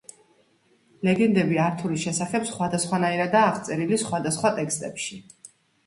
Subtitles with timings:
[1.07, 5.25] ლეგენდები ართურის შესახებ სხვადასხვანაირადაა აღწერილი სხვადასხვა ტექსტებში.